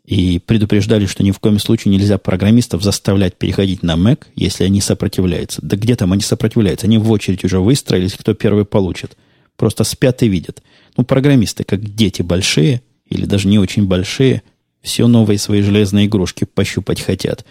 [0.04, 4.80] и предупреждали, что ни в коем случае нельзя программистов заставлять переходить на Mac, если они
[4.80, 5.60] сопротивляются.
[5.62, 6.86] Да где там они сопротивляются?
[6.86, 9.16] Они в очередь уже выстроились, кто первый получит.
[9.56, 10.62] Просто спят и видят.
[10.96, 14.42] Ну, программисты, как дети большие, или даже не очень большие,
[14.82, 17.44] все новые свои железные игрушки пощупать хотят.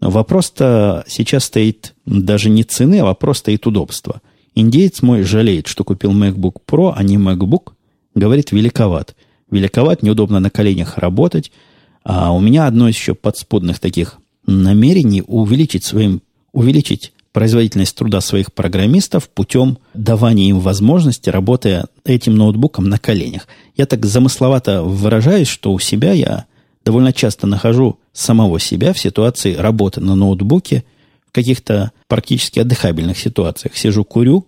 [0.00, 4.20] Вопрос-то сейчас стоит даже не цены, а вопрос стоит удобства.
[4.54, 7.72] Индеец мой жалеет, что купил MacBook Pro, а не MacBook.
[8.14, 9.16] Говорит, великоват.
[9.50, 11.50] Великоват, неудобно на коленях работать–
[12.04, 16.20] а у меня одно из еще подспудных таких намерений увеличить своим,
[16.52, 23.48] увеличить производительность труда своих программистов путем давания им возможности, работая этим ноутбуком на коленях.
[23.74, 26.44] Я так замысловато выражаюсь, что у себя я
[26.84, 30.84] довольно часто нахожу самого себя в ситуации работы на ноутбуке
[31.26, 33.76] в каких-то практически отдыхабельных ситуациях.
[33.76, 34.46] Сижу, курю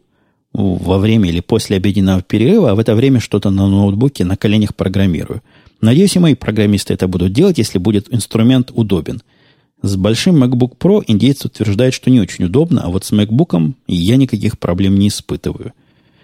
[0.52, 4.74] во время или после обеденного перерыва, а в это время что-то на ноутбуке на коленях
[4.74, 5.42] программирую–
[5.80, 9.22] Надеюсь, и мои программисты это будут делать, если будет инструмент удобен.
[9.82, 14.16] С большим MacBook Pro индейец утверждает, что не очень удобно, а вот с MacBook я
[14.16, 15.72] никаких проблем не испытываю.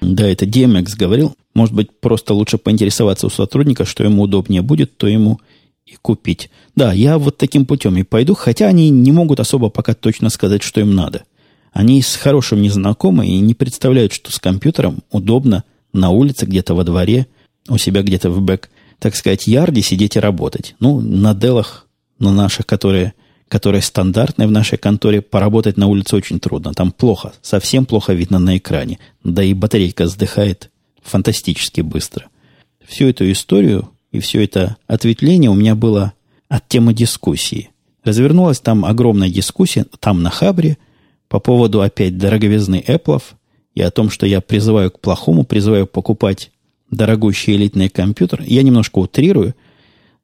[0.01, 1.37] Да, это DMX говорил.
[1.55, 5.39] Может быть, просто лучше поинтересоваться у сотрудника, что ему удобнее будет, то ему
[5.87, 6.51] и купить.
[6.77, 10.63] Да, я вот таким путем и пойду, хотя они не могут особо пока точно сказать,
[10.63, 11.25] что им надо.
[11.73, 16.85] Они с хорошим незнакомы и не представляют, что с компьютером удобно на улице, где-то во
[16.85, 17.27] дворе,
[17.69, 18.69] у себя где-то в бэк–
[19.03, 20.77] так сказать, ярде сидеть и работать.
[20.79, 21.89] Ну, на делах,
[22.21, 23.15] на наших, которые,
[23.49, 26.73] которые стандартные в нашей конторе, поработать на улице очень трудно.
[26.73, 29.01] Там плохо, совсем плохо видно на экране.
[29.25, 30.71] Да и батарейка сдыхает
[31.03, 32.27] фантастически быстро.
[32.87, 36.13] Всю эту историю и все это ответвление у меня было
[36.49, 37.71] от темы дискуссии.
[38.05, 40.77] Развернулась там огромная дискуссия, там на Хабре,
[41.29, 43.23] по поводу опять дороговизны Apple
[43.75, 46.51] и о том, что я призываю к плохому, призываю покупать
[46.91, 48.43] дорогущий элитный компьютер.
[48.47, 49.55] Я немножко утрирую.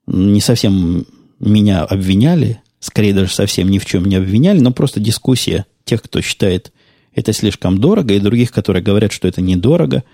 [0.06, 1.06] Не совсем
[1.40, 6.20] меня обвиняли, скорее даже совсем ни в чем не обвиняли, но просто дискуссия тех, кто
[6.20, 6.72] считает
[7.14, 10.04] это слишком дорого, и других, которые говорят, что это недорого.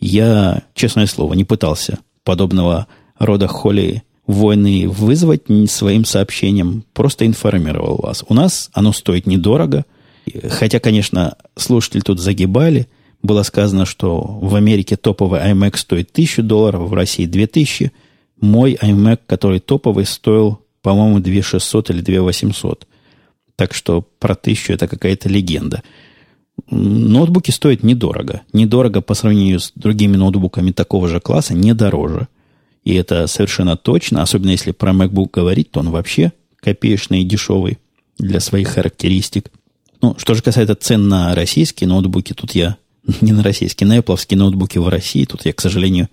[0.00, 2.88] Я, честное слово, не пытался подобного
[3.24, 8.24] рода холи войны вызвать своим сообщением, просто информировал вас.
[8.28, 9.84] У нас оно стоит недорого,
[10.48, 12.88] хотя, конечно, слушатели тут загибали–
[13.22, 17.92] было сказано, что в Америке топовый iMac стоит 1000 долларов, в России 2000.
[18.40, 22.86] Мой iMac, который топовый, стоил, по-моему, 2600 или 2800.
[23.54, 25.82] Так что про 1000 это какая-то легенда.
[26.68, 28.42] Ноутбуки стоят недорого.
[28.52, 32.26] Недорого по сравнению с другими ноутбуками такого же класса, не дороже.
[32.84, 37.78] И это совершенно точно, особенно если про MacBook говорить, то он вообще копеечный и дешевый
[38.18, 39.50] для своих характеристик.
[40.00, 42.76] Ну, что же касается цен на российские ноутбуки, тут я
[43.20, 45.24] не на российские, на Apple ноутбуки в России.
[45.24, 46.08] Тут я, к сожалению,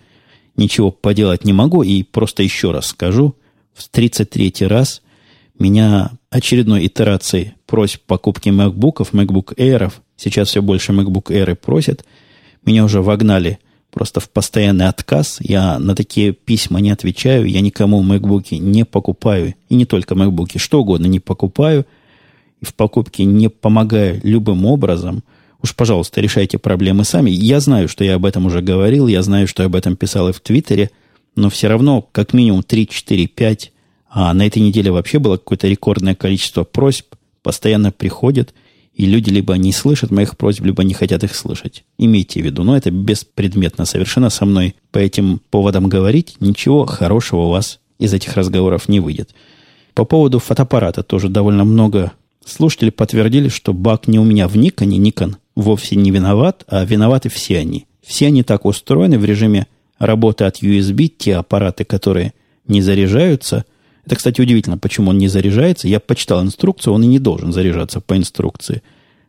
[0.55, 1.83] ничего поделать не могу.
[1.83, 3.35] И просто еще раз скажу,
[3.73, 5.02] в 33-й раз
[5.58, 12.06] меня очередной итерацией просьб покупки MacBookов, MacBook Air, сейчас все больше MacBook Air просят,
[12.65, 13.60] меня уже вогнали
[13.92, 15.37] просто в постоянный отказ.
[15.42, 20.58] Я на такие письма не отвечаю, я никому MacBook не покупаю, и не только MacBook,
[20.58, 21.85] что угодно не покупаю,
[22.62, 25.23] и в покупке не помогаю любым образом–
[25.62, 27.31] Уж, пожалуйста, решайте проблемы сами.
[27.31, 30.29] Я знаю, что я об этом уже говорил, я знаю, что я об этом писал
[30.29, 30.90] и в Твиттере,
[31.35, 33.71] но все равно как минимум 3, 4, 5,
[34.10, 37.13] а на этой неделе вообще было какое-то рекордное количество просьб,
[37.44, 38.54] постоянно приходят,
[39.00, 41.85] и люди либо не слышат моих просьб, либо не хотят их слышать.
[41.97, 47.43] Имейте в виду, но это беспредметно совершенно со мной по этим поводам говорить, ничего хорошего
[47.43, 49.29] у вас из этих разговоров не выйдет.
[49.93, 52.12] По поводу фотоаппарата тоже довольно много
[52.45, 54.97] слушателей подтвердили, что баг не у меня в Никоне.
[54.97, 57.85] Никон вовсе не виноват, а виноваты все они.
[58.06, 62.33] Все они так устроены в режиме работы от USB, те аппараты, которые
[62.67, 63.63] не заряжаются.
[64.10, 65.87] Это, кстати, удивительно, почему он не заряжается.
[65.87, 68.81] Я почитал инструкцию, он и не должен заряжаться по инструкции.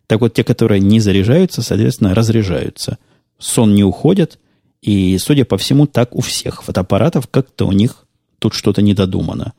[0.07, 2.97] Так вот, те, которые не заряжаются, соответственно, разряжаются.
[3.39, 4.39] Сон не уходит,
[4.81, 8.07] и, судя по всему, так у всех фотоаппаратов как-то у них
[8.39, 9.53] тут что-то недодумано.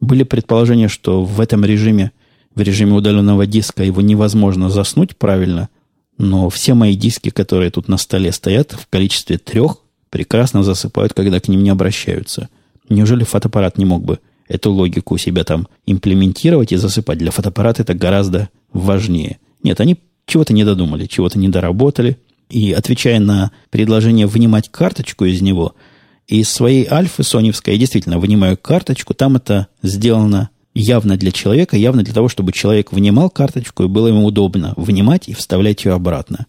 [0.00, 2.12] Были предположения, что в этом режиме,
[2.54, 5.70] в режиме удаленного диска его невозможно заснуть правильно,
[6.18, 9.78] но все мои диски, которые тут на столе стоят в количестве трех,
[10.10, 12.50] прекрасно засыпают, когда к ним не обращаются.
[12.90, 17.18] Неужели фотоаппарат не мог бы эту логику у себя там имплементировать и засыпать?
[17.18, 19.38] Для фотоаппарата это гораздо важнее.
[19.62, 22.18] Нет, они чего-то не додумали, чего-то не доработали.
[22.48, 25.74] И отвечая на предложение вынимать карточку из него–
[26.26, 29.14] из своей альфы соневской я действительно вынимаю карточку.
[29.14, 34.08] Там это сделано явно для человека, явно для того, чтобы человек вынимал карточку и было
[34.08, 36.46] ему удобно вынимать и вставлять ее обратно.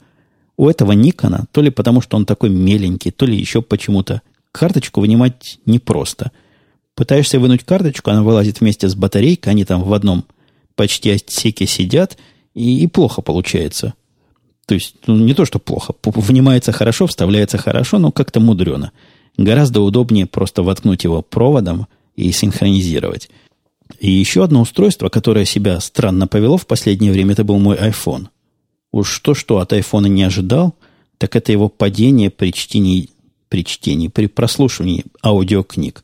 [0.58, 5.02] У этого Никона, то ли потому, что он такой меленький, то ли еще почему-то, карточку
[5.02, 6.32] вынимать непросто.
[6.98, 10.26] Пытаешься вынуть карточку, она вылазит вместе с батарейкой, они там в одном
[10.74, 12.18] почти отсеке сидят,
[12.56, 13.94] и, и плохо получается.
[14.66, 18.94] То есть, ну, не то, что плохо, вынимается хорошо, вставляется хорошо, но как-то мудрено.
[19.38, 21.86] Гораздо удобнее просто воткнуть его проводом
[22.16, 23.30] и синхронизировать.
[24.00, 28.30] И еще одно устройство, которое себя странно повело в последнее время, это был мой iPhone.
[28.92, 30.74] Уж то-что от iPhone не ожидал,
[31.20, 33.12] так это его падение при чтении,
[33.50, 36.04] при чтении, при прослушивании аудиокниг.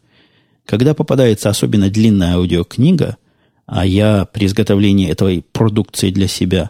[0.66, 3.18] Когда попадается особенно длинная аудиокнига,
[3.66, 6.70] а я при изготовлении этой продукции для себя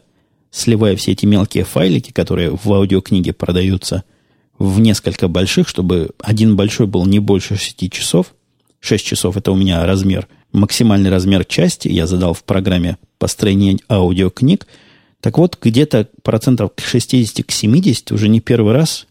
[0.52, 4.04] сливаю все эти мелкие файлики, которые в аудиокниге продаются,
[4.58, 8.34] в несколько больших, чтобы один большой был не больше 6 часов.
[8.80, 11.88] 6 часов это у меня размер, максимальный размер части.
[11.88, 14.68] Я задал в программе построения аудиокниг.
[15.22, 19.08] Так вот, где-то процентов к 60, к 70 уже не первый раз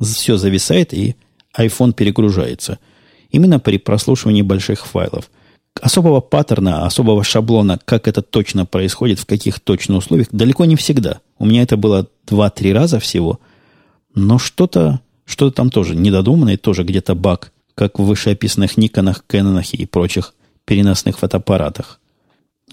[0.00, 1.14] все зависает и
[1.56, 2.78] iPhone перегружается.
[3.32, 5.28] Именно при прослушивании больших файлов.
[5.80, 11.20] Особого паттерна, особого шаблона, как это точно происходит, в каких точно условиях, далеко не всегда.
[11.38, 13.40] У меня это было 2-3 раза всего–
[14.14, 19.86] но что-то что там тоже недодуманное, тоже где-то баг, как в вышеописанных Никонах, Кэнонах и
[19.86, 22.00] прочих переносных фотоаппаратах.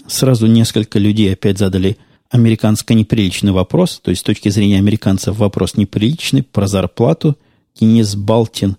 [0.06, 1.96] Сразу несколько людей опять задали
[2.30, 7.36] американско-неприличный вопрос, то есть с точки зрения американцев вопрос неприличный, про зарплату.
[7.78, 8.76] Денис Балтин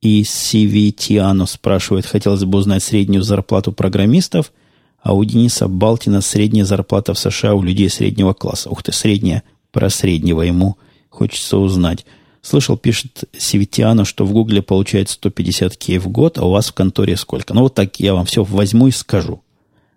[0.00, 4.52] и Сивитиано спрашивают, хотелось бы узнать среднюю зарплату программистов,
[5.02, 8.70] а у Дениса Балтина средняя зарплата в США у людей среднего класса.
[8.70, 9.42] Ух ты, средняя
[9.72, 10.76] про среднего ему–
[11.10, 12.06] Хочется узнать.
[12.40, 16.72] Слышал, пишет Севитиана, что в Гугле получает 150 кей в год, а у вас в
[16.72, 17.52] конторе сколько?
[17.52, 19.42] Ну, вот так я вам все возьму и скажу.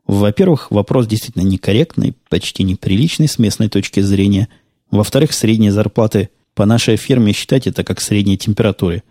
[0.06, 4.50] Во-первых, вопрос действительно некорректный, почти неприличный с местной точки зрения.
[4.92, 9.04] Во-вторых, средние зарплаты по нашей фирме считать это как средние температуры.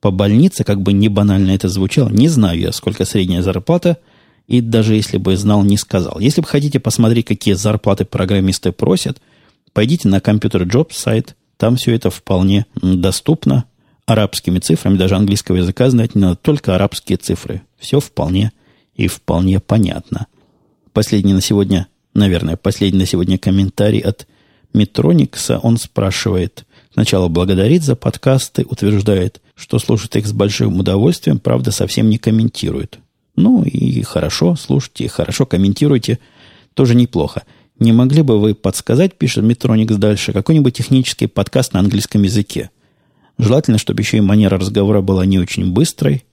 [0.00, 3.98] По больнице, как бы не банально это звучало, не знаю я, сколько средняя зарплата,
[4.46, 6.18] и даже если бы знал, не сказал.
[6.20, 9.20] Если бы хотите посмотреть, какие зарплаты программисты просят,
[9.72, 13.64] пойдите на компьютер Jobs сайт, там все это вполне доступно
[14.06, 17.62] арабскими цифрами, даже английского языка знать не надо, только арабские цифры.
[17.78, 18.52] Все вполне
[18.94, 20.28] и вполне понятно.
[20.92, 24.26] Последний на сегодня, наверное, последний на сегодня комментарий от
[24.72, 25.58] Метроникса.
[25.58, 32.08] Он спрашивает, сначала благодарит за подкасты, утверждает, что слушает их с большим удовольствием, правда, совсем
[32.08, 33.00] не комментирует.
[33.34, 36.20] Ну и хорошо, слушайте, хорошо комментируйте,
[36.74, 37.42] тоже неплохо.
[37.80, 42.70] Не могли бы вы подсказать, пишет Метроникс дальше, какой-нибудь технический подкаст на английском языке?
[43.36, 46.24] Желательно, чтобы еще и манера разговора была не очень быстрой,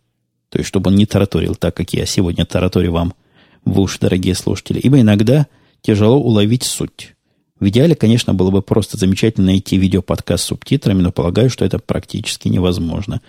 [0.50, 3.14] то есть чтобы он не тараторил так, как я сегодня тараторю вам
[3.64, 4.80] в уши, дорогие слушатели.
[4.80, 5.48] Ибо иногда
[5.82, 7.15] тяжело уловить суть.
[7.60, 11.80] В идеале, конечно, было бы просто замечательно найти видеоподкаст с субтитрами, но полагаю, что это
[11.80, 13.22] практически невозможно.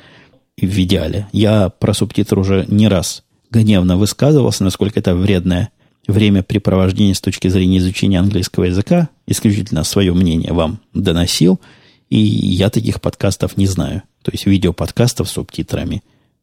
[0.61, 1.29] В идеале.
[1.33, 5.71] Я про субтитры уже не раз гневно высказывался, насколько это вредная
[6.07, 11.61] времяпрепровождение с точки зрения изучения английского языка, исключительно свое мнение вам доносил,
[12.11, 14.03] и я таких подкастов не знаю.
[14.23, 16.03] То есть видеоподкастов с субтитрами.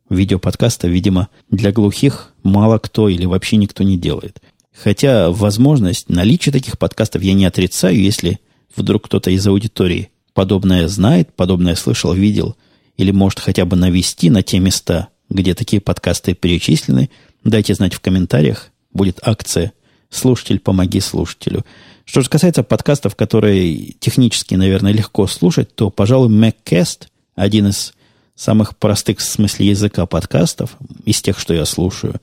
[0.10, 4.42] Видеоподкаста, видимо, для глухих мало кто или вообще никто не делает.
[4.74, 8.40] Хотя возможность наличия таких подкастов я не отрицаю, если
[8.76, 12.56] вдруг кто-то из аудитории подобное знает, подобное слышал, видел,
[12.98, 17.10] или может хотя бы навести на те места, где такие подкасты перечислены,
[17.44, 19.74] дайте знать в комментариях, будет акция
[20.10, 21.66] «Слушатель, помоги слушателю».
[22.06, 27.94] Что же касается подкастов, которые технически, наверное, легко слушать, то, пожалуй, MacCast, один из
[28.36, 32.20] самых простых в смысле языка подкастов, из тех, что я слушаю.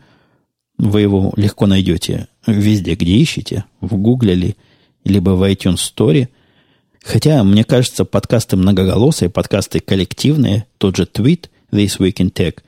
[0.80, 4.56] Вы его легко найдете везде, где ищете, в Гугле ли,
[5.04, 6.28] либо в iTunes Store.
[7.04, 12.60] Хотя, мне кажется, подкасты многоголосые, подкасты коллективные, тот же твит This Week in Tech,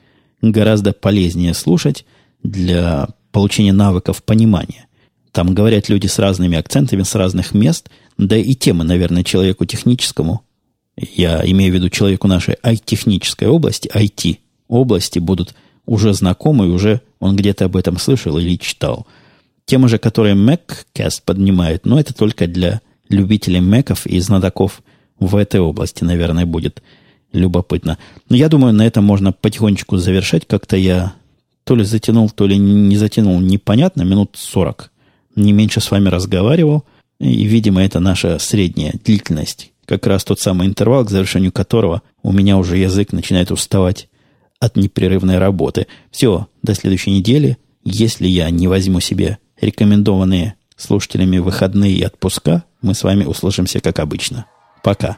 [0.43, 2.05] гораздо полезнее слушать
[2.43, 4.85] для получения навыков понимания.
[5.31, 7.89] Там говорят люди с разными акцентами, с разных мест,
[8.19, 10.43] да и темы, наверное, человеку техническому
[10.95, 12.55] я имею в виду человеку нашей
[12.85, 14.37] технической области, IT
[14.67, 15.55] области будут
[15.85, 19.07] уже знакомы, уже он где-то об этом слышал или читал.
[19.65, 24.81] Тема же, которую MacCast поднимает, но это только для любителей Мэков и знатоков
[25.19, 26.81] в этой области, наверное, будет
[27.31, 27.97] любопытно.
[28.29, 30.45] Но я думаю, на этом можно потихонечку завершать.
[30.47, 31.13] Как-то я
[31.63, 34.91] то ли затянул, то ли не затянул, непонятно, минут 40.
[35.35, 36.83] Не меньше с вами разговаривал.
[37.19, 42.31] И, видимо, это наша средняя длительность как раз тот самый интервал, к завершению которого у
[42.31, 44.07] меня уже язык начинает уставать
[44.63, 45.87] от непрерывной работы.
[46.09, 47.57] Все, до следующей недели.
[47.83, 53.99] Если я не возьму себе рекомендованные слушателями выходные и отпуска, мы с вами услышимся как
[53.99, 54.45] обычно.
[54.81, 55.17] Пока.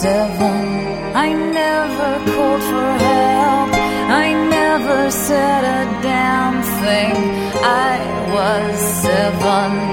[0.00, 0.64] seven.
[1.14, 3.70] I never called for help.
[4.24, 4.28] I
[4.58, 7.16] never said a damn thing.
[7.62, 7.96] I
[8.34, 9.89] was seven.